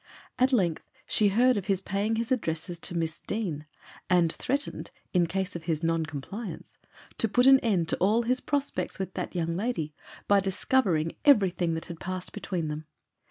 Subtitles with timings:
[0.39, 3.67] At length she heard of his paying his addresses to Miss Dean,
[4.09, 6.79] and threatened, in case of his non compliance,
[7.19, 9.93] to put an end to all his prospects with that young lady,
[10.27, 12.87] by discovering everything that had passed between them.